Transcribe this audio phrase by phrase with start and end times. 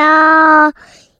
[0.00, 0.72] 要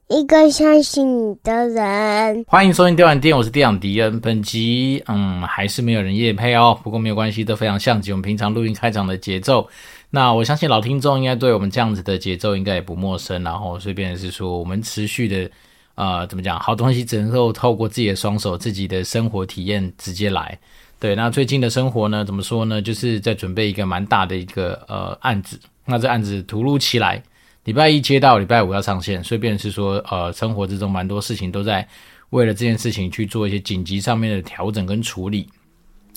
[0.07, 2.43] 一个相信你的人。
[2.47, 4.19] 欢迎收听电玩店，我是电养迪恩。
[4.19, 9.69] 本集嗯还是没有人夜配哦，不过没有关系，都非常像极我们平常录音开场的节奏。
[10.09, 13.43] 那我相信老听众应该对我们这样子的节奏应该也不陌生。
[13.43, 15.51] 然后顺便是说，我们持续的
[15.93, 20.57] 呃怎么讲，好东西只能够透过自己的双手、自己的生活体验直接来。
[20.99, 22.81] 对，那最近的生活呢，怎么说呢？
[22.81, 25.59] 就是在准备一个蛮大的一个呃案子。
[25.85, 27.21] 那这案子突如其来。
[27.63, 31.87] 礼拜一接到，礼拜五要上线，所以便是说，呃，生活之中蛮多事情都在
[32.31, 35.47] 为了这件事情去做一些紧急上面的调整跟处理，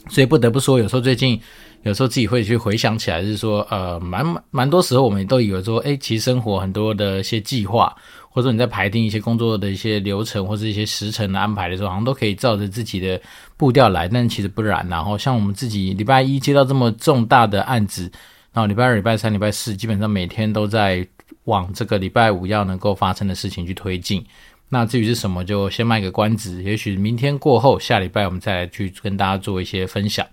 [0.08, 1.38] 所以不得不说，有时候最近，
[1.82, 7.94] 有时候自己会去回想起来，是说，呃，蛮蛮多时候我们都以为说，诶，其实生活很多的一些计划，
[8.30, 13.20] 或者说你在排定一些工作的一些流程或者一些时程的安排的时候，好像都可以照着自己的
[13.58, 14.86] 步调来，但其实不然。
[14.88, 18.10] 然后像我们自己礼拜一接到这么重大的案子，
[18.54, 21.06] 然后礼拜二、礼拜三、礼拜四，基本上每天都在。
[21.44, 24.24] 往这个礼拜五要能够发生的事情去推进，
[24.68, 26.62] 那至于是什么，就先卖个关子。
[26.62, 30.26] 也许明天过后，下礼拜我们再来去跟大家做一些分享。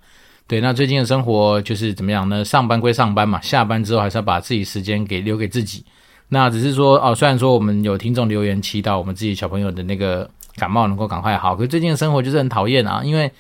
[0.48, 2.44] 对，那最近的生活就是怎么样呢？
[2.44, 5.86] 上班归上班嘛，下班之后还是要把自己时间给留给自己。
[6.30, 13.32] 那只是说哦，虽然说我们有听众留言祈祷我们自己小朋友的那个感冒能够赶快好，可是最近的生活就是很讨厌啊，因为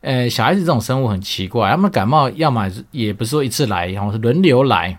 [0.00, 4.98] 呃小孩子这种生物很奇怪，他们感冒要么也不是说一次来，然后是轮流来，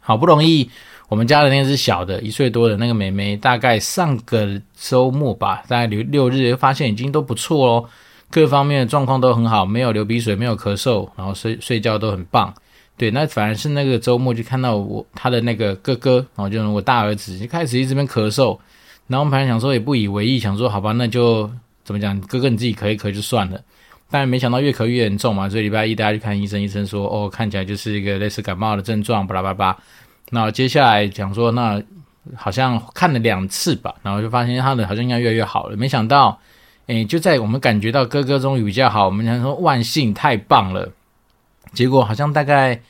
[0.00, 0.70] 好不容易。
[1.10, 7.84] 我们家的那只小的，一岁多的那个妹妹，大概上个周末吧，大概六六日，发现已经都不错哦，
[8.30, 12.54] 各方面的状况都很好，没有流鼻水，没有咳嗽，然后睡睡觉都很棒。
[12.96, 18.56] 对，那反而是那个周末就看到我他的那个哥哥，然后就是我大儿子，就开始一直边咳嗽，
[19.08, 21.50] 然后我们本来想说也不以为意，想说好吧，那就
[21.82, 23.60] 怎么讲，哥哥你自己咳一咳就算了，
[24.08, 29.76] 但没想到越咳越严重嘛，所以礼拜一大家去看医生，医生说哦，看起来就是一个类似感冒的症状，巴拉巴拉。
[30.30, 31.82] 那接下来讲说，那
[32.36, 35.76] 好像看了两次吧，然后就发现他的好像应该越来越好了。
[35.76, 36.38] 没想到，
[36.86, 40.92] 诶，就在我们感觉到哥哥终于比较好，我们想说万幸太棒了。
[41.72, 42.80] 结果好像大概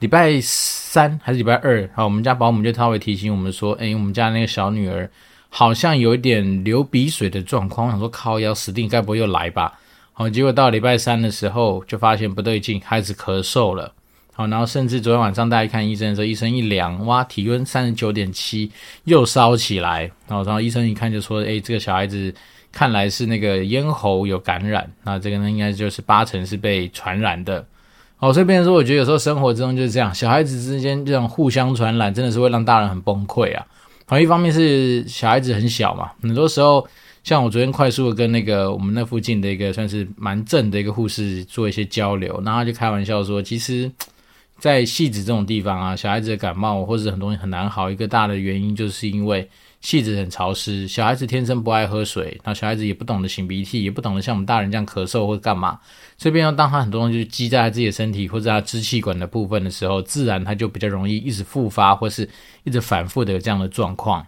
[0.00, 5.10] 礼拜三还是礼拜二，好，我们家保姆就稍微提醒我们说，诶，我们家那个小女儿
[5.48, 7.86] 好像有一点流鼻水的状况。
[7.86, 9.78] 我想说靠要死定，该不会又来吧？
[10.12, 13.94] 好，结果到礼拜三的时候就发现不对劲，开始咳嗽了。
[14.40, 18.72] 好，然后甚至昨天晚上大家看医生的时候，医生一量，哇，体温三十九点七，
[19.04, 20.10] 又烧起来。
[20.26, 22.34] 然后，然后医生一看就说：“诶，这个小孩子
[22.72, 27.62] 看来是那个咽喉有感染，那这个呢，应该就是八成是被传染的。”
[28.16, 33.66] 好，所以变说，我觉得有时候生活之中就是这样，小孩子之间这种互相传染，真的是会让大人很崩溃啊。
[34.06, 36.88] 好，一方面是小孩子很小嘛，很多时候
[37.22, 43.92] 像我昨天快速的跟那个我们那附近的一个算是蛮正的一个护士做一些交流，然后他就开玩笑说，其实。
[44.60, 49.48] 在戏子这种地方啊，小孩子的感冒或者很多东西很难好，一个大的原因就是因为
[49.80, 55.80] 戏子很潮湿，小孩子天生不爱喝水，那小孩子也不懂得擤鼻涕，也不懂得像我们大人这样咳嗽或者干嘛，
[56.18, 62.28] 这边要当他很多东西积在他自己的身体或者他支气管的部分的时候，自然他就比较容易一直复发或是
[62.64, 64.26] 一直反复的这样的状况。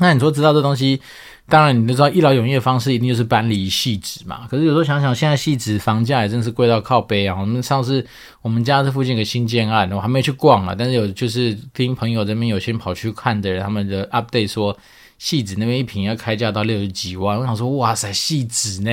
[0.00, 1.00] 那你说知道这东西？
[1.46, 4.46] 当然，你都知道一劳永逸的方式一定就是搬离汐止嘛。
[4.50, 7.38] 可是有时候想想，现在汐止房价也真是贵到靠北啊。
[7.38, 8.04] 我们上次
[8.40, 14.76] 我们家这附近有个新建案，我还没去逛啊，但是有就是听朋友这边有先跑去看的人，他们的 update 说，
[15.18, 17.38] 戏子那边一平要开价到六十几万。
[17.38, 18.90] 我想说，哇塞，戏子呢？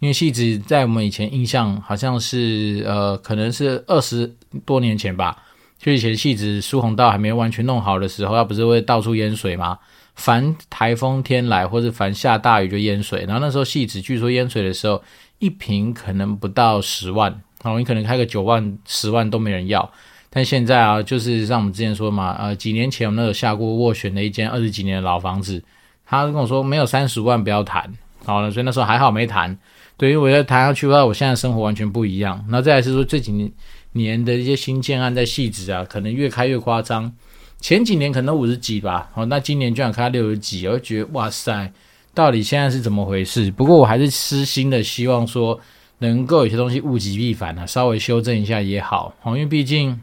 [0.00, 4.32] 因为戏子在我们以前印象好像是呃，可能是二十
[4.64, 5.36] 多年前吧，
[5.78, 9.78] 就以前汐止疏洪道还没完全弄好的时候，它不是会到处淹水吗？
[10.14, 13.24] 凡台风天来，或者凡下大雨就淹水。
[13.26, 15.00] 然后那时候汐止据说淹水的时候，
[15.38, 17.30] 一瓶可能不到十万，
[17.62, 19.88] 然后你可能开个九万、十万都没人要。
[20.28, 25.62] 但现在啊，就是像我们之前说嘛，呃，几年前我们那有下过斡旋的一间二十几年的老房子，
[26.04, 27.90] 他跟我说没有三十万不要谈。
[28.24, 29.56] 好了，所以那时候还好没谈。
[29.96, 32.44] 对于我要谈下去的话，我现在生活完全不一样。
[32.48, 33.50] 那再来是说这几年
[33.92, 37.12] 年的一些新建案在细致啊，可能越开越夸张。
[37.60, 41.72] 前几年可能五十几吧，哦，那今年居然开六十几，我就觉得哇塞，
[42.14, 43.50] 到底现在是怎么回事？
[43.50, 45.58] 不过我还是私心的希望说，
[45.98, 50.00] 能够有些东西物极必反啊，稍微修正一下也好，哦，因为毕竟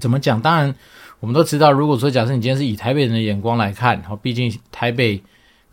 [0.00, 0.40] 怎么讲？
[0.40, 0.74] 当然
[1.20, 5.22] 我们都知道，如果说假设你今天是以台北人的眼光来看，哦，毕竟台北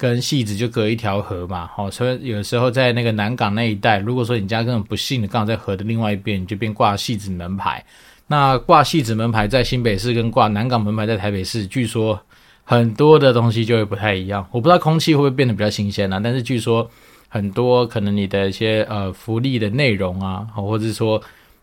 [0.01, 7.85] 跟戏子就隔一条河嘛，哦，所以有时候在那个南港那一带，如果说你家根本不幸的刚好在河的另外一边，你就变挂戏子门牌。
[8.25, 12.19] 那挂戏子门牌在新北市跟挂南港门牌在台北市，据说
[12.63, 14.43] 很多的东西就会不太一样。
[14.49, 16.89] 我不知道空气会不会变得比较新鲜啊，但是据说
[17.29, 21.21] 很多可能你的一些呃福利的内容啊，或者说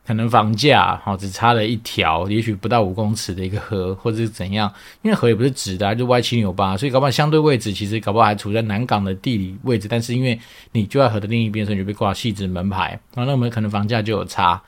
[0.09, 4.73] 可能房价好只差了一条，也许不到五公尺的一个河， 或者是怎样，
[5.03, 10.41] 因为河也不是直的，就歪七扭八，所以搞不好相对位置其实搞不好还处在南港的地理位置，但是因为
[10.73, 14.59] 你就在河的另一边，所以就被挂汐止门牌，然后那我们可能房价就有差。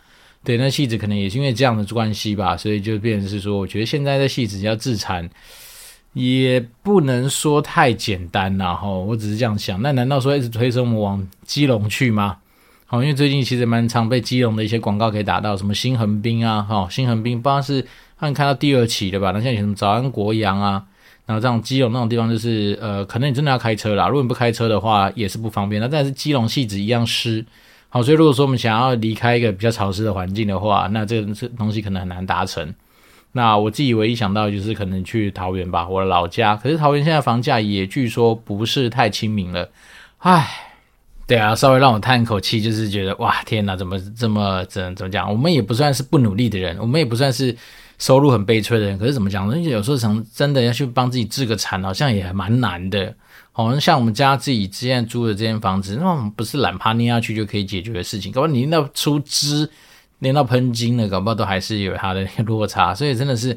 [0.45, 5.27] 对，那戏子可能也是因为这样的关系吧，所以就变成是说，我觉得现在的戏子要自残，
[6.13, 8.75] 也不能说太简单呐。
[8.75, 12.37] 哈，我只是这样想，那难道说一直推升我们往基隆去吗？
[12.93, 17.87] 好，因为最近其实蛮常被基隆的一些广告给打到，什么新横滨啊，哈，新横滨不知道是
[18.19, 19.31] 看看到第二期的吧？
[19.31, 20.83] 那现在有什么早安国阳啊，
[21.25, 25.81] 然后这样基隆那种地方就是，呃，可能你真的要开车啦，如果你不开车的话，也是不方便。
[25.81, 27.47] 那但是基隆汐止一样湿，
[27.91, 32.75] 好，所以如果说我们想要离开一个比较潮湿的环境的话，那这个这东西可能很难达成。
[33.31, 36.57] 那我自己唯一想到就是可能去桃园吧，我的老家。
[36.57, 39.71] 可是桃园现在房价也据说不是太亲民了，
[40.19, 40.67] 唉。
[41.31, 45.31] 对啊，稍微让我叹一口气，就是觉得哇，天哪，怎么这么怎怎么讲？
[45.31, 47.57] 我们也不算是不努力的人，我们也不算是
[47.99, 48.99] 收入很悲催的人。
[48.99, 49.57] 可是怎么讲呢？
[49.57, 53.15] 有时候想真的要去帮自己置个产，好像也蛮难的。
[53.53, 58.33] 好像像我们家自己之前租的这间房子，那不是懒趴捏下去就可以解决的事情。
[58.33, 59.71] 搞不好你那出资，
[60.19, 62.93] 连到喷金了，搞不好都还是有它的落差。
[62.93, 63.57] 所以真的是。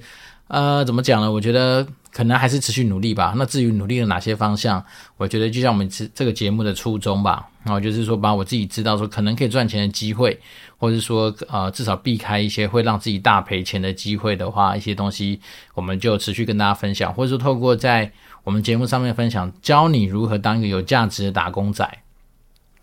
[0.49, 1.31] 呃，怎么讲呢？
[1.31, 3.33] 我觉得可能还是持续努力吧。
[3.35, 4.81] 那至于努力的哪些方向，
[5.17, 7.49] 我觉得就像我们这这个节目的初衷吧。
[7.63, 10.37] 然后就是说，把我自己知道说可能可以赚钱的机会，
[10.77, 15.39] 或者说呃，至少避开一些会让自己大赔钱的机会的话，一些东西
[15.73, 18.11] 我们就持续跟大家分享，或者说透过在
[18.43, 21.85] 我们节目上面分享，教你如何当一个有价值的打工仔。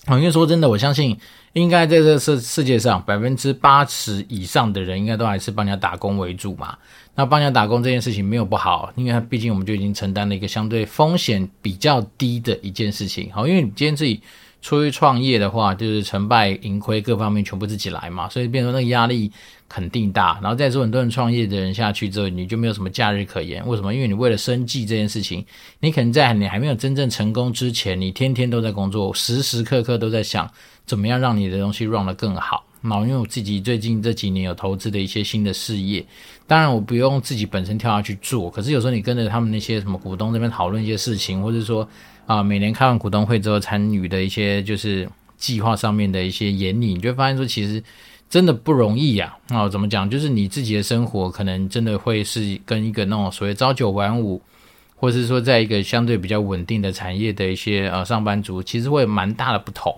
[0.07, 1.19] 啊，因为说真的，我相信
[1.53, 6.77] 应该在这世世界上百分之八十以上的人，应该都还是帮人家打工为主嘛。
[7.17, 13.31] 那帮人家打工这件事情没有不好，因为毕竟我们就已经承担了一个相对风险比较低的一件事情。
[13.33, 14.21] 好，因为你今天自己
[14.63, 19.31] 出去创业的话，就是成败盈亏各方面全部自己来嘛，所以变成那个压力
[19.69, 20.39] 肯定大。
[20.41, 23.67] 然后再说很多人创业的人下去之后，你就没有什么假日可言。
[23.67, 23.93] 为什么？
[23.93, 25.45] 因为你为了生计这件事情，
[25.81, 30.49] 你可能在你还没有真正成功之前，你天天都在工作，时时刻刻都在想
[30.91, 32.65] 怎么样让你的东西 run 得更好。
[32.81, 36.05] 那因为我自己最近这几年有投资的一些新的事业。
[36.49, 41.89] 当然，我不用自己本身跳下去做，可是有时候你跟着他们那些什么股东这边讨论一些事情，或者说
[42.27, 47.81] 啊，每年开完股东会之后参与的一些就是计划上面的一些演绎，你就会发现说，其实
[48.29, 49.37] 真的不容易呀。
[49.51, 50.11] 啊，怎么讲？
[50.11, 54.43] 就是你自己的生活可能真的会是跟一个那种所谓朝九晚五，
[54.97, 59.95] 或者是说在一个相对比较稳定的产业的一些呃上班族，其实会有蛮大的不同。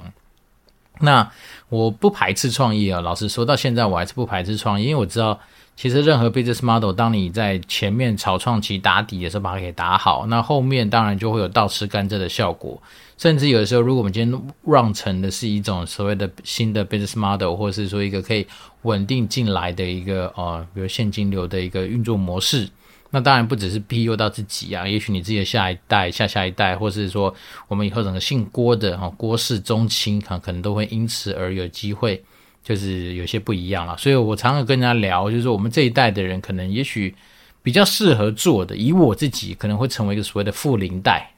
[1.01, 1.31] 那
[1.69, 5.39] 我不排斥创业啊，老实说到现在我还是不排斥创业，因为我知道。
[5.75, 12.81] 其实任何 business model，当你在前面草创期打底的时候，把它给打好，那后面当然就会有倒吃甘蔗的效果。
[13.17, 18.47] 甚至有的时候，如果我们今天让成的是一种所谓的新的 business model，或者是说一个可以
[18.83, 22.69] 稳定进来的一个呃，比如现金流的一个运作模式，
[23.13, 27.33] 那当然不只是庇佑到自己啊，也许你自己的下一代、下下一代，或是说
[27.69, 32.21] 我们以后整个姓郭的哈郭氏宗亲，可可能都会因此而有机会。
[32.65, 37.13] 就是有些不一样了，所以我常常跟人家聊，就是说我们这一代的人可能也许
[37.61, 41.33] 比较适合做的，以我自己可能会成为一个所谓的富零代，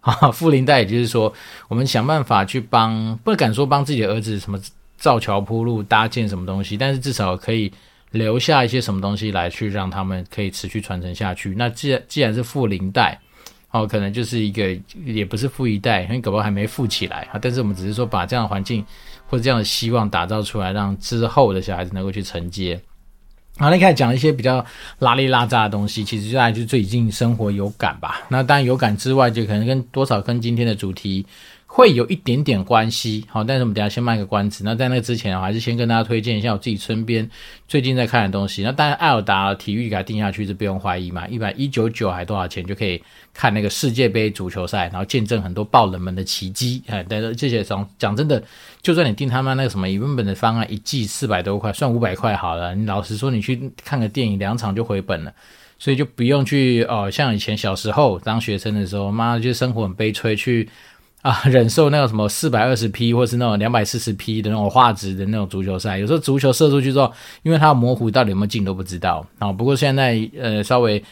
[0.00, 1.32] 哈，富零代也就是说，
[1.68, 4.60] 我们想办法去帮，不敢说帮自己的儿子什么
[4.96, 7.72] 造桥铺路、搭建什么东西，但是至少可以
[8.16, 11.54] 留下一些什么东西来去让他们可以持续传承下去。
[11.56, 13.16] 那既然既然是富零代，
[13.70, 18.84] 哦，可能就是一个也不是富一代，因为狗狗还没富起来啊，但是我们只是说把这样的环境。
[19.28, 22.80] 或者这样的希望打造出来，让之后的小孩子能够去承接。
[23.58, 24.64] 好，那开始讲一些比较
[25.00, 28.20] 拉里拉杂的东西，其实就大家就最近生活有感吧。
[28.28, 31.26] 那当然有感之外，就可能跟多少跟今天的主题。
[31.68, 34.62] 会有一点点关系，好，但是我们等下先卖个关子。
[34.64, 37.28] 那在那之前，我还是先跟大家推荐一下我自己身边
[37.68, 38.62] 最近在看的东西。
[38.62, 43.02] 那当然，艾尔达体育给它定下去是不用怀疑嘛，一百一九九还多少钱就可以
[43.34, 46.82] 看那个世界杯足球赛，然后见证很多爆冷门的奇迹。
[46.86, 48.42] 哎，但是这些讲讲真的，
[48.80, 52.74] 就算你订他们那个什么原本的方案，一季四百多块，算五百块好了。
[52.74, 55.34] 你老实说，你去看个电影，两场就回本了，
[55.78, 57.10] 所以就不用去哦。
[57.10, 60.66] 像以前小时候当学生的时候，妈的就生活很悲催去。
[61.26, 69.50] 啊， 忍受那种什么四百二十 P 或是那种两百四十 P 的那种画质的那种足球赛，有时候足球射出去之后，因为它模糊，到底有没有进都不知道啊。
[69.52, 71.02] 不过现在呃，稍微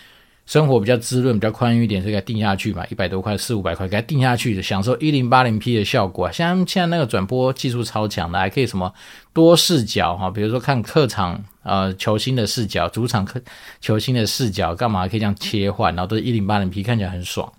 [0.46, 6.30] 生活比较滋润、比较宽裕一点，所以给定下去嘛，一百多块、四五百块给它定下去，享受一零八零 P 的效果。
[6.30, 8.92] 像现在那个转播技术超强的，还可以什么
[9.32, 13.40] 多视角哈，比如说看客场呃球星的视角、主场客
[13.80, 17.52] 球星的视角，干嘛可以这样切换，然后都是一零八零 P，看起来很爽。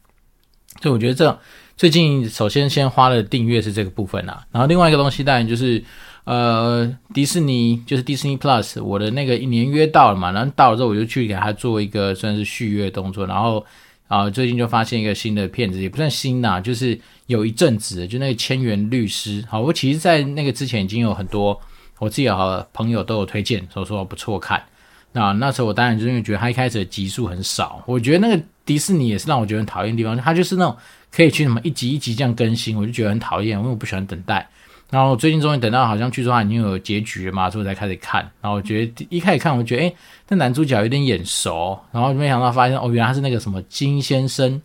[0.81, 1.37] 所以我觉得这。
[1.77, 5.83] 最近首先先花了订阅是这个部分啊，然后另外一个东西当然就是，
[6.23, 13.65] 呃，迪士尼就是 Disney Plus，我的那个一年约到了嘛，然后到了之后我就去给他做一个算是续约动作，然后
[14.07, 21.59] 啊、最近就发现一个新的片子，也不算新呐，就是有一阵子就那个千元律师，好，我其实在那个之前已经有很多
[21.99, 24.63] 我自己的朋友都有推荐，所以说不错看。
[25.11, 30.75] 那那时候我当然就是因为觉得他一开始的集数很少，我觉得那个迪士尼也是让我觉得很讨厌的地方，他就是那种
[31.15, 34.45] 可以去什么一集一集这样更新，我就觉得很讨厌，因为我不喜欢等待。
[34.91, 38.21] 然后最近终于等到好像剧中已经有结局了嘛，所以才开始看。
[38.41, 39.95] 然后我觉得一开始看，我觉得诶，
[40.27, 44.61] 那男主角有点眼熟，然后没想到发现哦，原来他是那个什么金先生，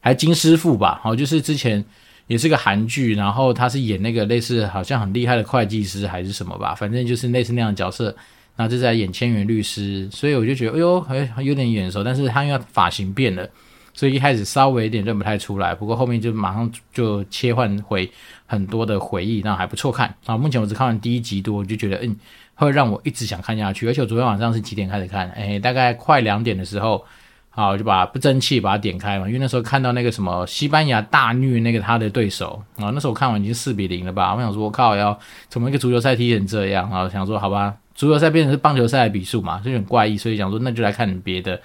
[0.00, 1.00] 还金师傅吧？
[1.02, 1.82] 好，就是之前
[2.26, 8.14] 也是个韩剧，然后他是演那个类似好像很厉害的会计师还是什么吧，反正就是类似那样的角色。
[8.54, 13.48] 然后这是在演千元律师，所以我就觉得哎呦，还有点眼熟，但是他因为发型变了。
[13.94, 18.10] 所以一开始稍微有点认不太出来，不过后面就马上就切换回
[18.46, 20.36] 很多的回忆，那还不错看啊。
[20.36, 22.16] 目前我只看完第一集多，我就觉得嗯，
[22.54, 23.86] 会让我一直想看下去。
[23.86, 25.28] 而且我昨天晚上是几点开始看？
[25.32, 27.04] 哎，大概快两点的时候，
[27.50, 34.34] 好，就把不争气把它点开嘛，因为那时候看到那个什么西班牙大虐那个他的对手啊，那时候我看完已经四比零了吧？
[34.34, 35.16] 我想说我靠，要
[35.48, 36.88] 怎么一个足球赛踢成这样？
[36.90, 41.60] 然后想说好吧，足球赛变成是棒球赛的比数嘛，就很怪异，所以想说那就来看别的。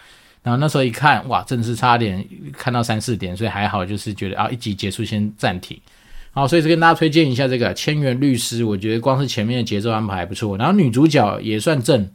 [0.47, 5.77] 然后那时候一看，哇，真的是差点看到三四点，所以还好，就是觉得啊，一集结束先暂停。
[6.31, 12.09] 好，所以是跟大家推荐一下这个《千元律师》，我觉得光是前面的节奏安排还不错，然后女主角也算正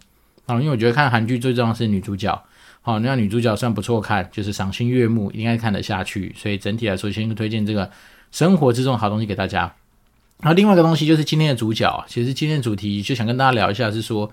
[0.46, 2.42] 啊，因为我觉得看韩剧最重要是女主角。
[2.80, 6.34] 好，那女主角算不错看，就是赏心悦目，应该看得下去。
[6.34, 7.90] 所以整体来说，先推荐这个
[8.30, 9.70] 生活之中好东西给大家。
[10.40, 14.32] 然后另外一个东西就是今天的主角，其实今天的主题就想跟大家聊一下，是说。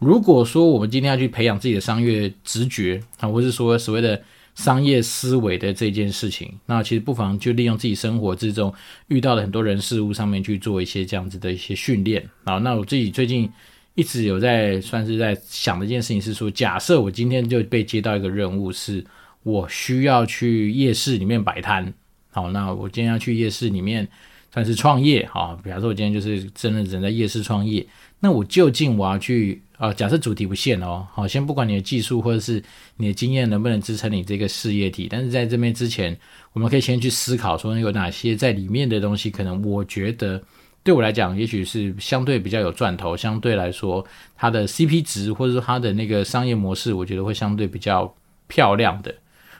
[0.00, 4.20] 如果说我们今天要去培养自己的商业直觉啊，或是说所谓的
[4.54, 8.72] 商业思维的这件事情，那其实不妨就利用自己生活之中
[9.08, 12.56] 遇到的很多人事物上面去做一些这样子的一些训练啊。
[12.56, 13.46] 那我自己最近
[13.94, 19.04] 一直有在算是在想的一件事情是说，假设我今天就被接到一个任务，是
[19.42, 21.92] 我需要去夜市里面摆摊，
[22.30, 24.08] 好，那我今天要去夜市里面
[24.50, 25.58] 算是创业啊。
[25.62, 27.86] 比方说，我今天就是真的人在夜市创业，
[28.18, 29.60] 那我究竟我要去？
[29.80, 32.62] 啊，假设主题不限哦，好，先不管你的技术或者是
[32.98, 36.14] 你的经验能不能支撑你这个事业体，但是在这边之前，
[36.52, 40.38] 我们可以先去思考说有哪些在里面的东西，可能我觉得
[40.82, 44.06] 对我来讲，也许是相对比较有赚头，相对来说
[44.36, 48.14] 它的 CP 值或者说它的那个商业模式，我觉得会相对比较
[48.48, 49.14] 漂亮的。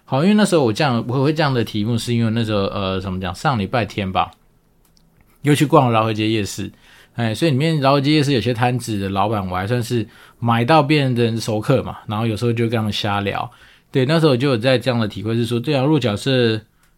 [0.04, 4.30] 好，因为那时候我这样我会这样的题目，是因为那时候呃，怎么讲，上礼拜天吧，
[5.40, 6.70] 又去逛了饶河街夜市。
[7.20, 10.08] 哎，所以里面饶河街夜市有些摊子的老板，我还算是
[10.38, 13.50] 买到别人的熟客嘛，然后有时候就跟他们瞎聊。
[13.92, 16.54] 对，那时候就有在这样的体会，是说，对啊，如果假设，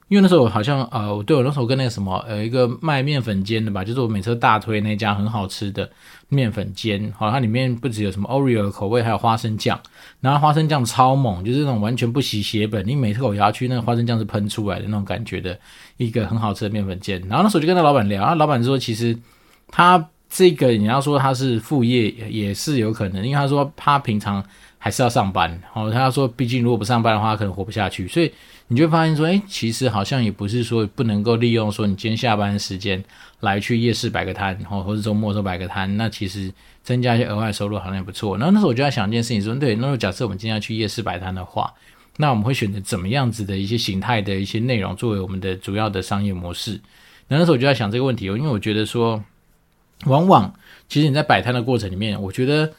[0.06, 5.90] 因为那时候我好像呃，我对我那时候跟那个什么，呃，一个卖面粉煎的吧，就是我每次大推那家很好吃的
[6.28, 9.76] 面粉煎，好，它里面不只有什么 Oreo 口味，还有花生酱，
[10.20, 15.58] 然后花生酱超猛，就是那种完全不洗血本，你每次口咬下去，那个花生酱是喷出来的那种感觉的
[15.96, 17.20] 一个很好吃的面粉煎。
[17.26, 19.18] 然后那时候就跟那老板聊，然后老板说其实。
[19.74, 24.42] 他这个你要说他是副业也是有可能，因为他说他平常
[24.78, 28.32] 还是要上班，哦，他说毕竟如果不上班的话，可能活不下去，所以
[28.68, 33.04] 你就会发现说，哎，其实好像也不是说不能够利用说你今天下班的时间
[33.40, 36.50] 来去夜市摆个摊，哦，或者周末时候摆个摊，那其实
[36.82, 38.34] 增加一些额外收入好像也不错。
[38.38, 41.70] 然后那时候我就在想一件事情说，对，那如果假设我们今天要去夜市摆摊的话，
[42.16, 46.80] 那我们会选择怎么样子的一些形态的一些内容作为我们的主要的商业模式？
[47.28, 49.22] 那那时候我就在想这个问题，因为我觉得说。
[50.06, 50.52] 往往，
[50.88, 52.72] 其实你在摆摊的过程里面，我觉得，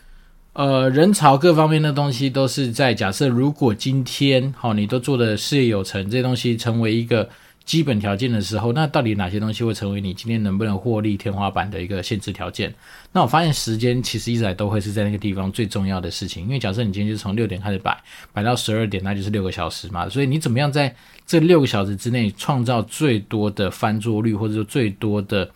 [0.53, 7.29] 呃，人潮各方面的东西都是在假设，如果今天好，你都做的事业有成，这些东西成为一个
[7.63, 12.73] 基本条件的时候，那到底哪些东西会成为你今天能不能获利天花板的一个限制条件？
[13.13, 17.97] 那我发现时间其实一直来都会是在那个地方最重要的事情，因为假设你今天就从六点开始摆，
[18.33, 20.93] 摆到十二点，那就是六个小时嘛，所以你怎么样在
[21.25, 25.49] 这六个小时之内创造最多的翻桌率，或者说最多的。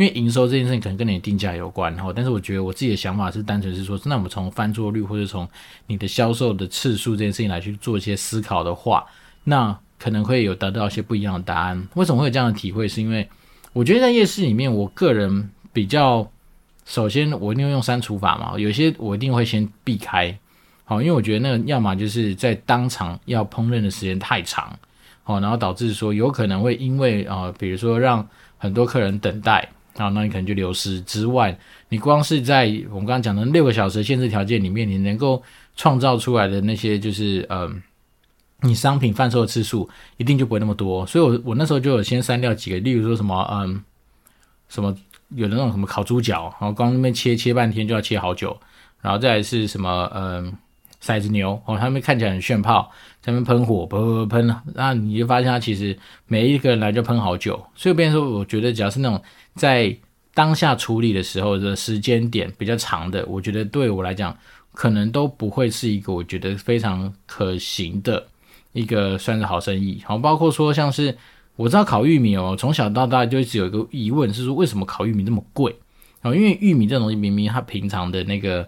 [0.00, 5.46] 因为营收这件事情可能跟你的定价有关，哈，但是我觉得我自己的想法是单纯是说，那我们从翻桌率或者从
[5.88, 9.04] 你的销售的次数这件事情来去做一些思考的话，
[9.44, 11.86] 那可能会有得到一些不一样的答案。
[11.96, 12.88] 为什么会有这样的体会？
[12.88, 13.28] 是因为
[13.74, 16.26] 我觉得在夜市里面，我个人比较，
[16.86, 20.34] 首先我一定会用删除法嘛，有些我一定会先避开，
[20.84, 24.74] 好，因为我觉得那个要么就是在当场要烹饪的时间太长，
[25.24, 28.26] 好，然后导致说有可能会因为啊，比如说让
[28.56, 29.68] 很多客人等待。
[30.00, 31.56] 好，那你可能就流失之外，
[31.90, 35.42] 你光是在我们刚刚讲的六个小时限制条件里面，你能够
[35.76, 37.70] 创造出来的那些就是呃，
[38.62, 41.06] 你商品贩售的次数一定就不会那么多。
[41.06, 43.82] 所以我，我那时候就有先删掉几个，例如说什么嗯，
[44.68, 44.96] 什么
[45.30, 48.58] 有的那种什么烤猪脚，然后光那边切切半天就要切好久，
[49.00, 50.52] 然后再是什么嗯
[51.02, 52.90] 骰子牛哦，他们看起来很炫炮，
[53.20, 59.22] 在那喷火喷喷喷，那你就发现他其实每一个人来就喷好久，所以变说我觉得只要是那种
[59.54, 59.96] 在
[60.34, 64.36] 当下处理的时候的时间点比较长的，我觉得对我来讲
[64.72, 68.26] 可能都不会是一个我觉得非常可行的
[68.72, 71.16] 一个算是好生意，好，包括说像是。
[71.56, 75.76] 我知道烤玉米哦，从小到大就一直有一个疑问，是说为什么烤玉米那么贵？
[76.22, 78.66] 哦，因为玉米这种东西明明它平常的那个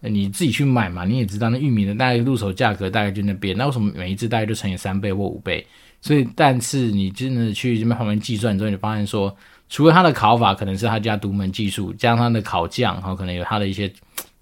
[0.00, 5.66] 你自己去买嘛，你也知道那玉米的大概入手价格大概就那边，那为什么每一只大概就乘以三倍或五倍？
[6.00, 9.34] 所以，但是你真的去这边旁边计算之后，你发现说，
[9.68, 13.90] 除了它的烤法可能是他家独门技术，加上它的烤酱，然后可能有它的一些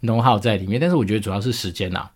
[0.03, 2.11] know-how 在里面，但是我觉得主要是时间呐、啊，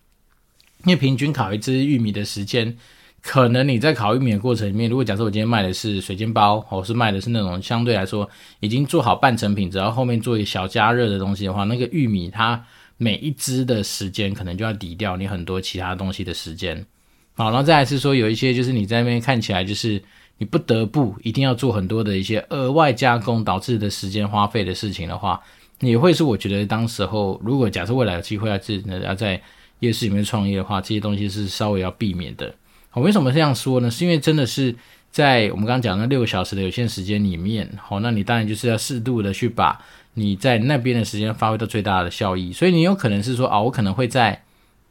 [0.85, 2.77] 因为平均烤一只玉米的时间。
[3.21, 8.29] 可能你在烤玉米的过程里面，如果假设我今天卖的是水煎包，或是卖的是那种相对来说
[8.61, 12.63] 已经做好半成品，只要后面做一个小加热的东西的话，那个玉米它
[12.99, 16.85] 每一支的时间可能就要抵掉你很多其他东西的时间。
[17.33, 20.03] 好，然后再来是说有一些就是你在那边看起来就是
[20.37, 25.41] 你不得不一定要做很多的一些额外加工导致的时间花费的事情的话，
[25.79, 29.41] 也会是我觉得当时候如果假设未来有机会要自要在
[29.79, 32.53] 夜市里面创业的话，这些东西是稍微要避免的。
[32.91, 33.89] 我为什么这样说呢？
[33.89, 34.75] 是因为真的是
[35.11, 39.79] 在我们刚刚讲的六个小时的有限时间里面，好，那你当然就是要适度的去把
[40.13, 42.53] 你在那边的时间发挥到最大的效益。
[42.53, 44.39] 所以你有可能是说啊，我可能会在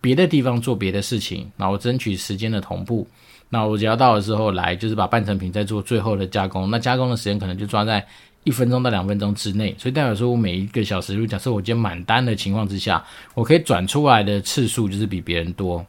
[0.00, 3.06] 别的地方做别的事情，然后争取时间的同步。
[3.50, 6.70] 那我只要到了之后来，就是把半成品再做最后的加工。
[6.70, 8.06] 那加工的时间可能就抓在
[8.44, 9.74] 一分钟到两分钟之内。
[9.78, 13.02] 所以代表说我每一个小时，如果假设我今天满单的情况之下，
[13.34, 15.86] 我可以转出来的次数就是比别人多。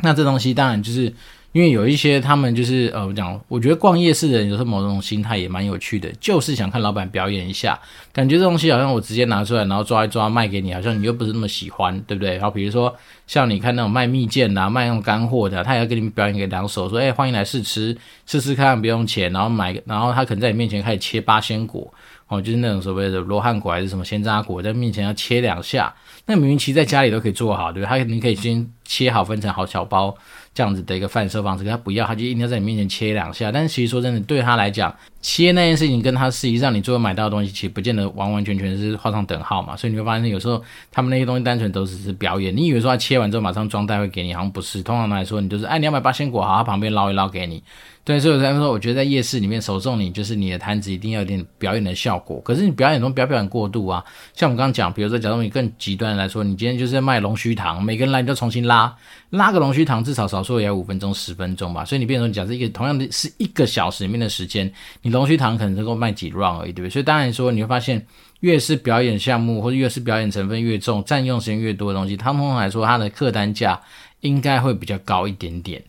[0.00, 1.10] 那这东西当然就是
[1.54, 7.78] 因为有一些他们就是呃，我讲，我觉得逛夜市的人有时候某种心态也蛮有趣的，就是想看老板表演一下，
[8.12, 12.32] 感觉这东西好像我直接拿出来，然后抓一抓卖给你，好像你又不是那么喜欢，对不对？
[12.32, 12.92] 然后比如说
[13.28, 21.88] 像你看那种卖蜜饯的、啊、卖那种干货的、他也要给你表演个两手，说哎，欢迎来试吃，试试看不用钱，然后买，然后他可能在你面前开始切八仙果，
[22.26, 25.94] 哦，就是那种所谓的罗汉果还是什么仙楂果，在面前要切两下。
[26.26, 27.98] 那明明其实在家里都可以做好，对不对？
[27.98, 30.16] 他你可以先切好，分成好小包
[30.54, 31.64] 这样子的一个贩售方式。
[31.64, 33.50] 他不要，他就一定要在你面前切两下。
[33.50, 39.76] 但是其实说真的，对他来讲，切那件事情跟他实际上你最后买到的东西，其实不见得完完全全是画上等号嘛。
[39.76, 40.62] 所以你会发现，有时候
[40.92, 42.56] 他们那些东西单纯都只是表演。
[42.56, 44.82] 你以为说他切完之后马上装袋会给你，好像不是。
[44.82, 47.62] 通常来说，你就是哎，你要买八仙果，好，他旁边捞一捞给你。
[48.04, 52.38] 对，所以我才说，我觉得在夜市里面，首重你就是你的摊子一定要有点表演的效果。
[52.42, 54.04] 可是你表演中不要表演过度啊。
[54.34, 58.94] 像我们刚刚讲，比如说，假如你更极端来说，你今天就是在卖龙须糖，每个人来你就重新拉，
[59.30, 61.82] 拉个龙须糖至少少说也要五分钟、十分钟吧。
[61.82, 66.90] 所以你变成说，假设一个同样的是一个小时里面的时间，你龙须糖可能能够卖几 round 而已，对不对？
[66.90, 68.06] 所以当然说，你会发现，
[68.40, 73.80] 越是表演项目或者越是表演成分越重、占用时间越多的东西，他们通常来说，它的客单价
[74.20, 75.82] 应该会比较高一点点。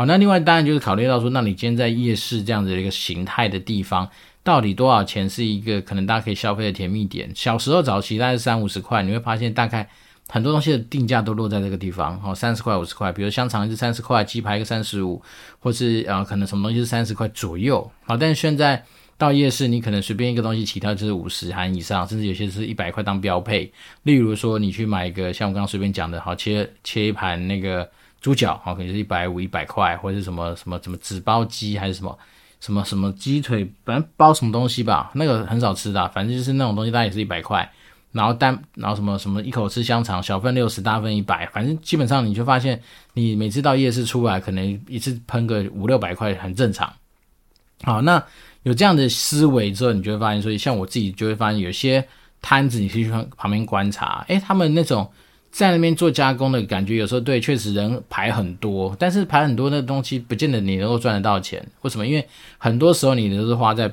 [0.00, 4.08] 好，那另外当然就是考虑到说，那你今天在夜市这样子的一个形态的地方，
[4.42, 7.30] 到底多少钱是一个可能大家可以消费的甜蜜点？
[7.34, 9.86] 小时候早期大概是三五十块，你会发现大概
[10.26, 15.20] 很多东西的定价都落在这个地方，好，三十块五十块，比如香肠是三十块，鸡排一个三十五，
[15.58, 17.90] 或是啊可能什么东西是三十块左右。
[18.06, 18.82] 好，但是现在
[19.18, 23.70] 到夜市，你可能随便一个东西起跳就是五十含以上，甚至有些是一百块当标配。
[24.04, 27.86] 例如说你去买一个像我刚刚随便讲的，好切切一盘那个。
[28.20, 32.18] 猪脚好，可能是一百五、一百块，或者是什么什么什么纸包鸡，还是什么
[32.60, 37.66] 什么什么鸡腿，反正包什么东西吧，那个很少吃的，反正就是那种东西，大概也是一百块。
[38.12, 42.82] 然后单，然后什么什么一口吃香肠，小份六十，大份一百，反正基本上你就发现，
[43.14, 46.92] 你每次到夜市出来，可能一次喷个五六百块，很正常。
[47.84, 48.22] 好，那
[48.64, 52.06] 有这样的思维之后，你就会发现，所以像我自己就会发现，有些
[52.42, 55.10] 摊子你去旁边观察，诶，他们那种。
[55.50, 61.64] 在那边做加工的感觉，有时候对，确实人排很多，但是排很多的东西，不见得你能够赚得到钱。
[61.82, 62.06] 为什么？
[62.06, 63.92] 因为很多时候你都是花在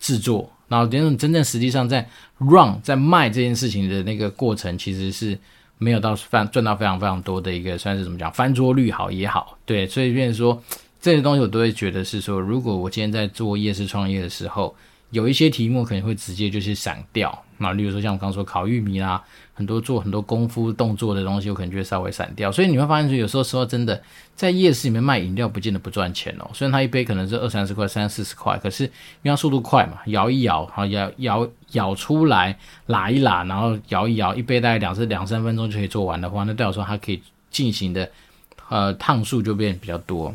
[0.00, 5.38] 制作，然后真正真正实际上在 run 在卖这件事情的那个过程，其实是
[5.78, 10.60] 没有到赚赚到非常非常多的一个，算是怎么讲，翻桌率好也好，对，所以变说
[11.00, 14.74] 这些东西我都会觉得是说，如果我今天在做夜市创业的时候。
[15.10, 19.22] 有一些题目可能会直接就是闪掉，那例如说像我刚说烤玉米啦，
[19.54, 22.50] 很多做很多功夫动作的东西，我可能就会稍微闪掉。
[22.50, 24.02] 所以你会发现，说有时候说真的，
[24.34, 26.50] 在夜市里面卖饮料不见得不赚钱哦。
[26.52, 28.90] 虽然它一杯可能是二三十块、三四十块，可是因
[29.22, 38.10] 为它速度快嘛，摇一摇，然后摇摇摇出来，拉一拉，然后摇一摇，一杯大概两至两三分钟就可以做完的话，那代表说它可以进行的
[38.68, 40.34] 呃趟数就变比较多。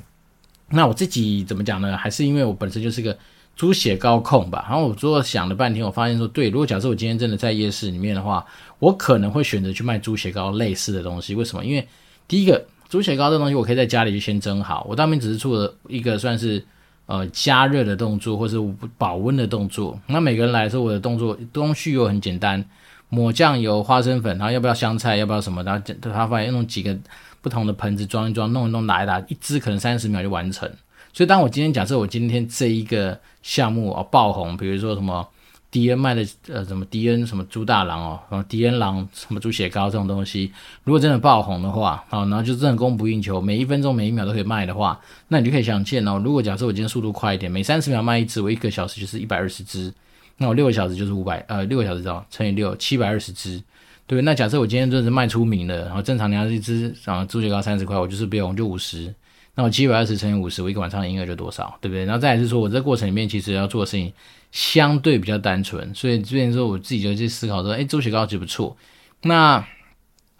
[0.69, 1.97] 那我自己怎么讲呢？
[1.97, 3.17] 还是因为我本身就是个。
[3.60, 4.65] 猪血糕控吧。
[4.69, 8.45] 然后我最后想了半天，我发现说，对，如果假设我今天真的在夜市里面的话，
[8.80, 11.36] 我可能会选择去卖猪血糕类似的东西。
[11.36, 11.65] 为什么？
[11.65, 11.86] 因为
[12.26, 16.63] 第一个，猪血糕这东西我可以在家里就先蒸好，我当面只是做了一个算是
[17.06, 18.56] 呃加热的动作，或是
[18.98, 20.00] 保温的动作。
[20.08, 22.63] 那每个人来的时候，我的动作东西又很简单，
[23.10, 26.98] 抹酱油、花生粉，然后要不要香菜，要不要什么，然后他发现用几个。
[27.41, 30.69] 不同的盆子装一装，弄一弄，打一打，一支可能三十秒就完成。
[31.13, 35.28] 所以，当我今天假设我今天这一个项目哦爆红，比如说什么
[35.72, 40.52] 迪恩卖的呃什么迪恩什么猪大郎哦，什么迪恩郎什么猪血糕这种东西，
[40.84, 49.93] 如果真的爆红的话，好，然后就真的供不应求，每一分钟每一秒都可以卖的话，那你就可以想见哦，如果假设我今天速度快一点，每三十秒卖一只，我一个小时就是一百二十只，
[50.38, 53.62] 那我六个小时就是五百呃六个小时哦乘以六七百二十只。
[54.08, 59.13] 对，那假设我今天真的是卖出名了，然后正常你要是一支啊猪血糕三十块，我就是不用，就五十，
[59.60, 62.06] 那我七百二十乘以五十，我一个晚上的营业额就多少，对不对？
[62.06, 64.10] 然后再来是说我这过程里面其实要做的事情
[64.54, 68.78] 相对比较单纯，所以这边说我自己就去思考说，哎，猪血糕其实不错。
[69.24, 69.62] 那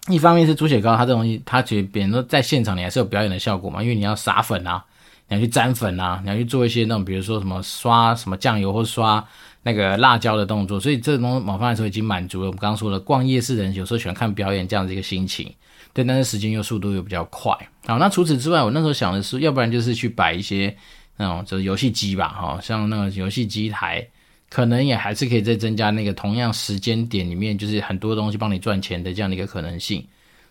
[0.08, 4.82] 一方面是猪血糕，它这东西它其实别人说在现场你还是有表演的效果嘛，因为你要撒粉啊，
[5.28, 9.22] 你要去沾粉啊，你要去做一些那种比如说什么刷什么酱油或刷。
[9.62, 15.54] 那个辣椒的动作，所以这东西某方来说已经满足了我们刚刚说的逛夜市人有时候喜欢看表演这样子一个心情，
[15.92, 17.52] 对，但是时间又速度又比较快。
[17.86, 20.74] 好，那除此之外，我那时候想的是，要不然就是去摆一些
[21.16, 24.06] 那种就是游戏机吧，哈，像那个游戏机台，
[24.48, 30.06] 可能也还是可以再增加那个同样时间点里面，就是很多东西帮你赚钱的这样的一个可能性。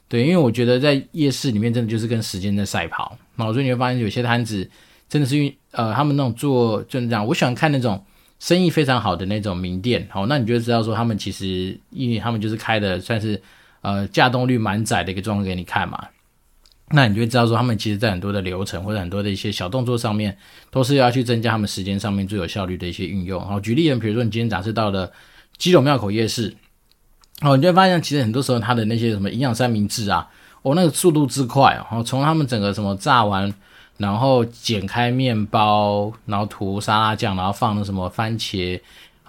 [0.08, 4.70] 对，因为我觉得在夜市里面真的就是跟时间在赛跑，那所以你会发现有些摊子
[5.08, 8.04] 真的是因为呃他们那种做就是这样，我喜欢看那种。
[8.42, 13.42] 生意非常好的那种名店，好，那你就知道说他们其实，因为他们就是开的算是
[13.82, 16.08] 呃稼动率蛮窄的一个状况给你看嘛，
[16.92, 20.38] 那你就会知道说他们其实在很多的流程或者很多的一些小动作上面，
[20.72, 23.40] 都是要去增加他们时间上面最有效率的一些运用。
[23.46, 25.12] 好，举例人，比如说你今天展示到了
[25.58, 26.56] 基隆庙口夜市，
[27.42, 30.28] 哦，你就会发现其实很多时候他的那些什么营养三明治啊，
[30.62, 33.54] 哦，那个速度之快哦，从他们整个什么炸完。
[34.00, 38.80] 然后剪开面包，然后涂沙拉酱，然后放那什么番茄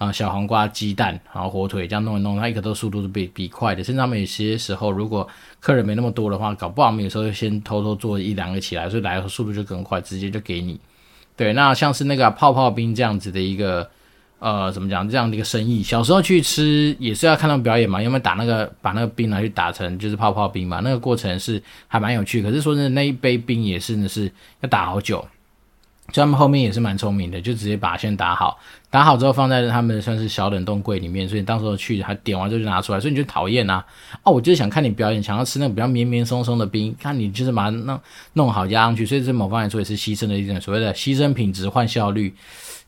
[0.01, 3.83] 啊、小黄瓜、鸡蛋，然后火腿这样弄一弄，它一个都速度是比比快的。
[3.83, 5.27] 甚至他们有些时候，如果
[5.59, 10.79] 客人没那么多的话，搞不好我们有时候先偷偷做一两个起来，所以来的速度就更快，直接就给你。
[11.37, 13.87] 对，那像是那个泡泡冰这样子的一个。
[14.39, 15.07] 呃，怎么讲？
[15.07, 22.41] 这样的一个生意，小时候去吃也是要看到表演嘛，因为打那个把那个冰拿去打成就是泡泡冰嘛，那个过程是还蛮有趣。
[22.41, 25.23] 可是说的，那一杯冰也是呢是要打好久，
[26.11, 33.85] 所以他们后面也是蛮聪明的，就直接把线打好，打好之后放在他们算是小冷冻柜里面，所以当时候去他点完之后就拿出来，所以你就讨厌啊。
[34.23, 37.99] 哦，我就是想看你表演，想要吃那个比较绵绵松松的冰，看你就是把它弄
[38.33, 42.33] 弄好压上去，所以这某方面来说也是牺牲了一点所谓的牺牲品质换效率。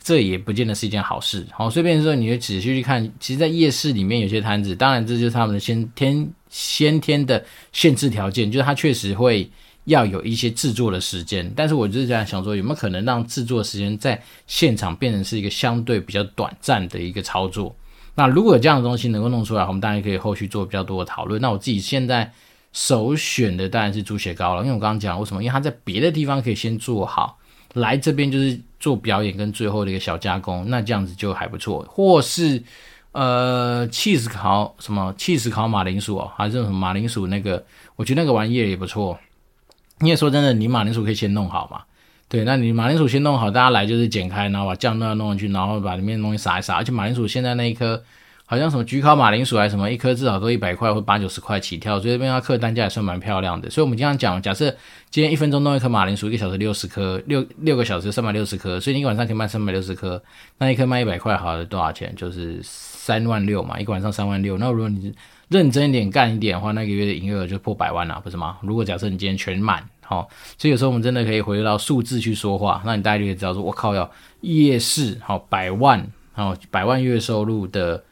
[0.06, 1.48] 这也不见得是一件好事。
[1.50, 9.50] 好，随便说，你就仔细去看，其实，在夜市里面有些摊子，当然这就是他们的先天先天的限制条件，就是它确实会
[9.86, 11.52] 要有一些制作的时间。
[11.56, 17.76] 但是，我就是这样想说，有没有可能让制作时间在现场变成是一个相对比较短暂的一个操作？
[18.16, 21.42] 那如果有这样的东西能够弄出来，我们当然可以后续做比较多的讨论。
[21.42, 22.32] 那我自己现在
[22.72, 25.42] 首选的当然是猪血糕了，因为我刚刚讲为什么？
[25.42, 27.40] 因为它在别的地方可以先做好。
[27.74, 31.84] 来这边就是做表演跟最后的一个小加工，那这样子就还不错。
[31.90, 32.62] 或是
[33.14, 37.66] 呃，cheese 烤什么 cheese 烤马铃薯哦，还是什么马铃薯那个，
[37.96, 39.18] 我觉得那个玩意儿也不错。
[40.00, 41.82] 你也说真的，你马铃薯可以先弄好嘛？
[42.28, 46.76] 对，那你马铃薯先弄好，大家来就是剪开，然后把酱弄弄进去，然后把里面的东西撒一撒。
[46.76, 48.04] 而且马铃薯现在那一颗。
[48.46, 53.68] 好像什么焗烤马铃薯还是什么，一颗至少都一百块或八九十块起跳，所以这边它客单价也算蛮漂亮的。
[53.70, 54.70] 所以我们经常讲，假设
[55.10, 60.22] 今天一分钟弄一颗马铃薯，一个小时六十颗，六六个小时三百六十颗，所以你一晚上可以卖三百六十颗，
[60.60, 62.14] 那一颗卖一百块，好了多少钱？
[62.16, 64.58] 就是三万六嘛，一个晚上三万六。
[64.58, 65.12] 那如果你
[65.50, 68.58] 认真一点干一点的话，那个月的营业额就破百万了，不是吗？
[68.62, 74.10] 如果假设你今天全满，好，所以有时候我们真的可以回到数字去说话，那你大概就可以知道说，我靠，要
[74.42, 78.04] 夜市好百万，好百万月收入的。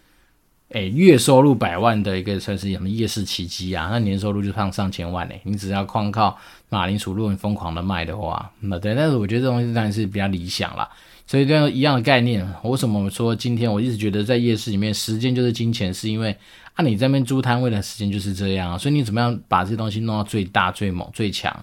[0.74, 3.90] 诶，月收入百万的一个算是什么夜市奇迹啊？
[3.92, 6.38] 那年收入就上上千万诶，你只要光靠
[6.70, 8.96] 马铃薯，如果你疯狂的卖的话，那对。
[8.96, 10.88] 但是我觉得这东西当然是比较理想了。
[11.26, 15.94] 所以这样一样的概念，为什么说今天我一直觉得在夜市里面时间就是金钱？
[15.94, 16.36] 是因为
[16.74, 21.54] 啊，你在那边租摊位的时间就是这样，所以你怎么样把这些东西弄到最大、最猛、最强，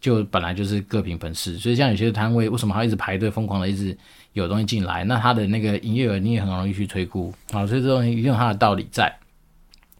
[0.00, 1.58] 就本来就是各凭本事。
[1.58, 3.96] 所以像有些摊位，为什么还一直排队疯狂的一直？
[4.32, 9.10] 有东西进来，那它的那个营业额你也很容易去推估啊，所以这东西一定有它的道理在。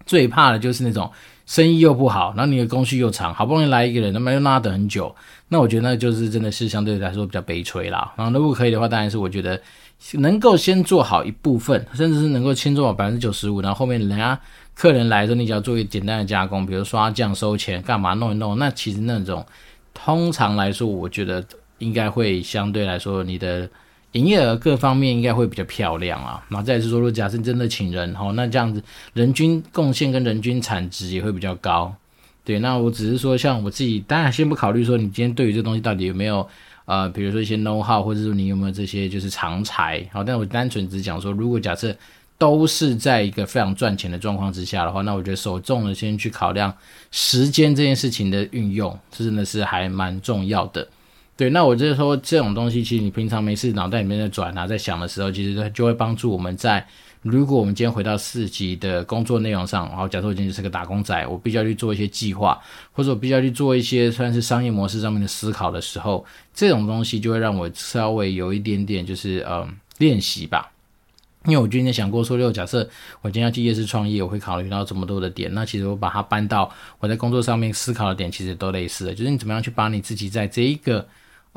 [0.04, 1.10] 最怕的就是那种
[1.46, 5.14] 生意又不好，然后你的工序又长，好不容易来一个人，那么又让他等很久，
[5.48, 8.12] 那我觉得那就是真的是相对来说比较悲催啦。
[8.16, 9.60] 然后如果可以的话，当然是我觉得
[10.14, 14.38] 能够先做好一部分，甚至是能够先做好百分之九十五，然后后面人家
[14.74, 19.46] 客人来的时候，你只要做一个简单的加工，比如刷酱、收钱、干嘛弄一弄，那其实那种
[19.94, 21.44] 通常来说，我觉得
[21.78, 23.68] 应该会相对来说你的。
[24.16, 31.94] 营业额各方面应该会比较漂亮啊，然后再是说，如果假设真的请人齁，那这样子人均贡献跟人均产值也会比较高。
[32.42, 36.48] 对，那我只是说，像我自己，当然先不考虑说你今天对于这东西到底有没有
[36.84, 41.94] 呃，比如说一些 know how，或者说你有没有这些就是长才，好，但我单纯只讲说，如果假设
[42.38, 46.72] 都是在一个非常赚钱的状况之下的话，那我觉得首重的先去考量
[47.10, 50.86] 时间这件事情的运用，这真的是还蛮重要的。
[51.36, 56.82] 对，那我就是说，这种东西其实你平常没事脑袋里面在转啊，在想的时候，其实就会帮助我们在，
[57.20, 62.58] 如果我们今天回到四级的工作内容上，然后假设我今天是个打工仔，我必须要去做一些计划，
[62.90, 69.68] 或者我必须要去做一些算是商业模式上面的思考的时候，这种东西就会让我稍微有一点点就是呃
[69.98, 70.72] 练习吧。
[71.44, 72.88] 因为我今天想过说，就假设
[73.20, 75.52] 我今天要去夜市创业，我会考虑到这么多的点。
[75.52, 81.06] 那其实我把它搬到我在工作上面思考的点，其实都类似的，就是你怎么样去把你自己在这一个。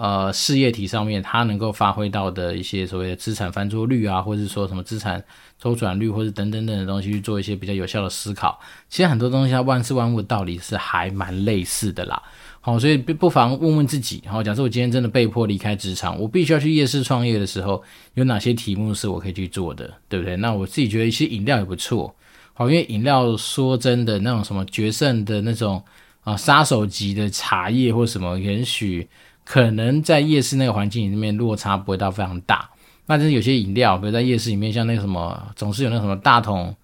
[0.02, 5.22] 呃，事业体上面，它能够发挥到的一些所谓的资产翻桌率啊，或者是说什么资产
[5.62, 8.58] 周转率，或者等等等的东西，去做一些比较有效的思考。
[8.88, 12.24] 其实很多东西，它万事万物的道理是还蛮类似的啦。
[12.62, 17.84] 好，所以不妨问问自己，好，假设我今天真的被迫离开职场，我必须要去夜市创业的时候，
[18.14, 20.38] 有哪些题目是我可以去做的，对不对？
[20.38, 22.16] 那我自己觉得一些饮料也不错，
[22.54, 25.84] 好，因为饮料说真的，那种什么决胜的那种
[26.22, 29.06] 啊杀手级的茶叶或什么，也许。
[29.50, 32.70] 可能在夜市那个环境里面落差不会到非常大，
[33.08, 36.76] 那就是有些饮料，比如在夜市里面，像那个什么，总是有那个什么大桶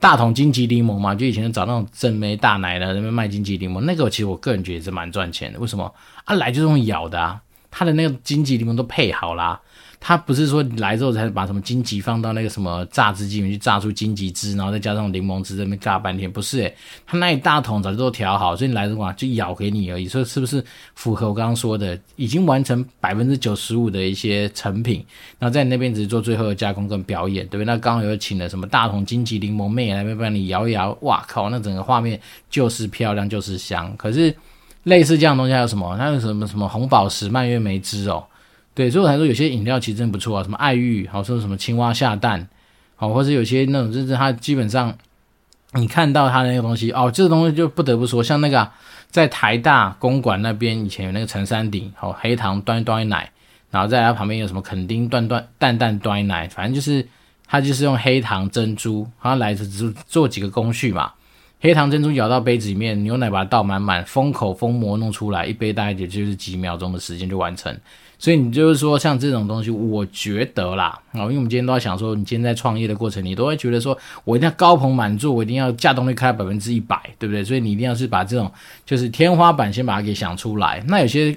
[0.00, 5.58] 大桶金桔柠檬嘛，就以前找那种正妹大奶的那边卖金桔柠檬，那个其实我个人觉得是蛮赚钱的。
[5.60, 5.94] 为什么？
[6.24, 9.60] 啊，来就是用咬的啊，它的那个金桔柠檬都配好啦。
[9.98, 20.06] 它不是说你来之后才把什么荆棘放到那个什么榨汁机里面去榨出荆棘汁，然后再加上柠檬汁在那边榨半天，不是诶、欸，它那一大桶早就都调好，所以你来的话就咬给你而已。
[20.06, 25.04] 所以是不是符合我刚刚说的，已经完成百分之九十五的一些成品，
[25.38, 27.64] 然后在你那边只是做最后的加工跟表演，对不对？
[27.64, 33.96] 那刚好有请了什么大桶荆棘柠檬妹来那边帮你摇一摇，哇靠，那整个画面就是漂亮，就是香。
[33.96, 34.34] 可是
[34.84, 35.96] 类似这样东西还有什么？
[35.96, 38.24] 还有什么什么红宝石蔓越莓汁哦。
[38.76, 42.46] 对，所以我才说有些饮料其实真不错啊，什么爱玉，好说什么青蛙下蛋，
[42.94, 44.94] 好，或者有些那种就是它基本上
[45.72, 48.70] 你看到它那个东西哦，这个东西就不得不说，像那个、
[49.10, 53.32] 在台大公馆那边以前有那个陈山顶，好黑糖端端奶，
[53.70, 57.08] 然后在它旁边有什么垦丁断断淡淡端奶，反正就是
[57.46, 61.12] 它就是用黑糖珍珠，它来只做几个工序嘛，
[61.66, 67.76] 黑糖珍珠舀到杯子里面，牛奶把它倒满满，封口封膜弄出来，一杯大概也就是几秒钟的时间就完成。
[68.20, 77.42] 所以你就是说，像这种东西，我觉得啦，啊，因为我们今天都在想说，你今天在创业的过程，你都会觉得说，我一定要高朋满座，我一定要价动力开百分之一百，对不对？
[77.42, 78.48] 所以你一定要是把这种
[78.84, 80.80] 就是天花板先把它给想出来。
[80.86, 81.36] 那有些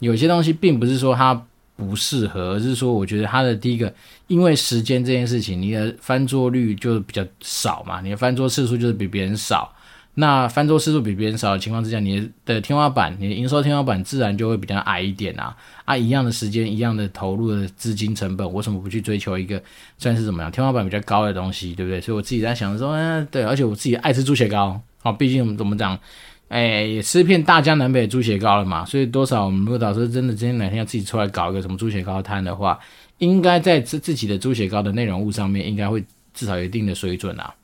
[0.00, 1.40] 有些东西并不是说它
[1.76, 3.92] 不适合，而是说我觉得它的第一个，
[4.26, 9.72] 因为时间这件事情，你的翻桌率就比较少嘛，你的翻桌次数就是比别人少。
[10.14, 15.56] 那翻桌次数比别人少的情况之下，你的天花板，你的营收天花板自然就会比较矮一点啊
[15.86, 15.96] 啊！
[15.96, 19.62] 一样的时间，一样的投入的资金成本，为什么不去追求一个
[19.96, 21.98] 算是怎么样天花板比较高的东西，对不对？
[21.98, 25.98] 所以我自己在想说，嗯，对，而且我自己爱吃猪血糕，好，毕竟我们怎么讲，
[26.52, 32.78] 哎，也吃遍大江南北猪血糕了嘛，所以多少我们如果导师真的今天哪天要自己出来搞一个什么猪血糕摊的话，
[33.16, 37.54] 应该在自自己的猪血糕的内容物上面，应该会至少有一定的水准啊。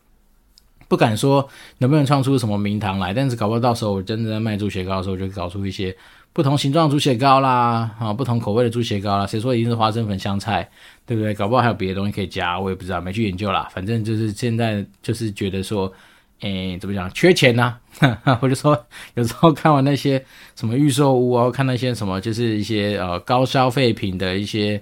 [0.88, 1.46] 不敢说
[1.76, 5.94] 能不能创出什么名堂来，但是搞不到时候我真的在卖猪血糕的时候，就搞出一些
[6.32, 9.26] 不同形状猪血糕啦，啊，不同口味的猪血糕啦。
[9.26, 10.66] 谁说一定是花生粉香菜，
[11.04, 11.34] 对不对？
[11.34, 13.68] 搞不好还有别的东西可以加，我也不知道，没去研究啦。
[13.70, 15.92] 反正就是现在就是觉得说，
[16.40, 17.76] 诶，怎么讲，缺钱呐、
[18.24, 18.34] 啊？
[18.40, 20.24] 或者说有时候看完那些
[20.54, 24.80] 什么预售屋啊，看那些什么就是一些呃高消费品的一些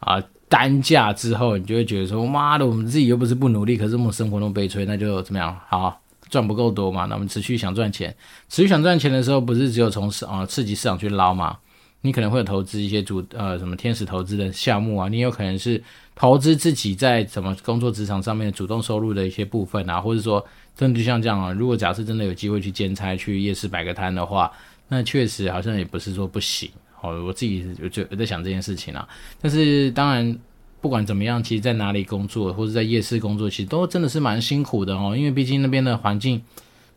[0.00, 0.22] 啊。
[0.46, 5.58] 单价之后，你就会觉得说：“妈的，我们自己又不是不努力，可是我们生活那么悲催，那就怎么样？
[5.68, 7.06] 好，赚不够多嘛？
[7.06, 8.14] 那我们持续想赚钱，
[8.48, 11.56] 持续想赚钱的时候，不是只有从市啊刺激市场去捞嘛？
[12.02, 15.82] 你可能会有投资一些主呃什么天使投资的项目啊，你有可能是
[16.14, 20.44] 投资自己在什么工作职场上面主动收入的一些部分啊，或者说
[20.76, 24.50] 真的就像这样啊，如果假设真的有机会去兼差去夜市摆个摊的话，
[24.88, 29.06] 那确实好像也不是说不行。”哦，我自己就在想这件事情啊，
[29.40, 30.38] 但是当然
[30.80, 36.42] 不管怎么样，其实在哪里工作或者在夜市工作，其实都真的是蛮辛苦的哦，因为毕竟那边的环境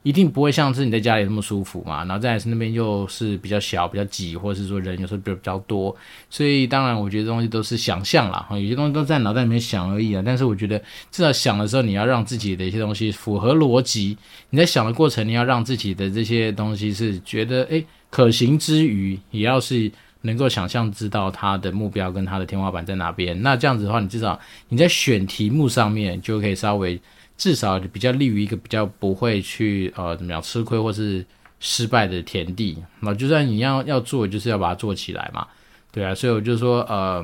[0.04, 2.06] 一定不会像是你在家里那么舒服嘛。
[2.06, 5.96] 然后再是那边又是比较小、比较挤，或者是说人有时候比较比较多，
[6.30, 10.24] 所以当然我觉得东西都是想象啦，有些东西都在脑袋里面想而已啊。
[10.26, 10.78] 但是我觉得
[11.12, 14.18] 至少想的时候，你要让自己的一些东西符合逻辑。
[14.50, 19.92] 你在想的过程，你要让自己的这些东西是觉得诶可行之余，也要是。
[20.22, 27.00] 能够想象知道他的目标跟他的天花板在哪边，那这样子的话，你至少你在选题目上面就可以稍微
[27.38, 31.26] 至少比较利于一个比较不会去呃怎么样吃亏或是
[31.60, 32.78] 失败的田地。
[33.00, 35.48] 那就算你要要做，就是要把它做起来嘛，
[35.92, 36.14] 对啊。
[36.16, 37.24] 所以我就说呃，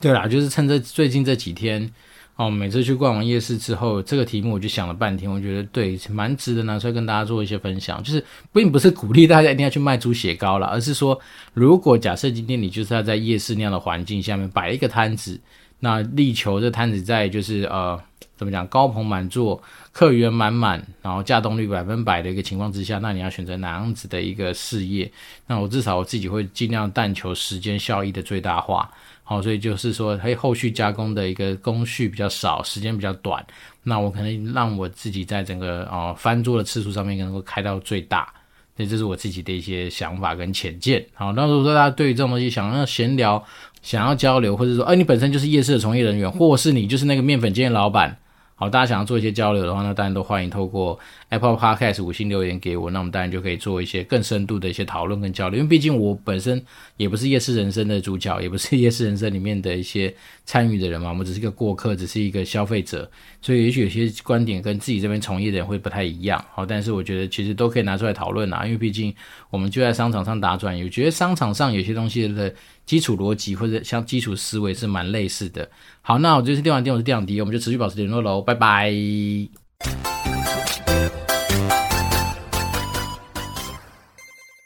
[0.00, 1.92] 对啦，就是趁着最近这几天。
[2.36, 8.02] 哦，每次去逛完夜市之后，这个题目我就想了半天，我觉得对，蛮值得拿出来跟大家做一些分享。
[8.02, 11.16] 就是并不是鼓励大家一定要去卖猪血糕啦，而是说，
[11.52, 15.40] 如果假设今天你就是要在夜市那样的环境下面摆一个摊子，
[15.78, 17.96] 那力求这摊子在就是呃
[18.36, 25.10] 怎么讲高朋满座、客源满满，然后稼动率百分百的一个情况之下，那你要选择哪样子的一个事业？
[25.46, 28.90] 那我至少我自己会尽量但求时间效益的最大化。
[29.26, 33.42] 好，所以就是说，嘿，后续加工的一个工序比较少，时间比较短，
[33.84, 38.30] 那我可能让我自己在整个哦翻桌的次数上面能够开到最大，
[38.76, 41.02] 所以这是我自己的一些想法跟浅见。
[41.14, 43.42] 好，那如果说大家对于这种东西想要闲聊、
[43.80, 48.18] 想要交流，或者说，哎，你本身就是夜市的从业人员，或是你就是那个面粉店老板。
[48.64, 50.98] 好，大家想要做一些交流的话，那当然都欢迎透过
[51.28, 55.58] Apple Podcast 五星留言给我，那我们当然就可以做一些更深度的一些讨论跟交流。
[55.58, 56.64] 因为毕竟我本身
[56.96, 60.14] 也不是夜市人生的主角，也不是夜市人生里面的一些
[60.46, 63.06] 参与的人嘛，我们只是一个过客，只是一个消费者，
[63.42, 66.42] 所以也许有些观点跟自己这边从业的人会不太一样。
[66.54, 69.14] 好，但是我觉得其实都可以拿出来讨论啊，因为毕竟
[69.50, 72.54] 我们就在商场上打转，有觉得商场上有些东西的。
[72.86, 75.66] 基础逻辑或者像基础思维是蛮类似的。
[76.06, 78.92] 好，那我这次电完电，我是电长迪，我们就持续保持联络喽，拜拜。